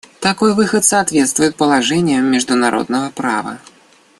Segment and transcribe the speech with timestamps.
[0.19, 3.59] Такой выход соответствует положениям международного права.